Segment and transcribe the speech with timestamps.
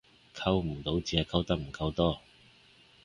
[0.33, 2.21] 溝唔到只係溝得唔夠多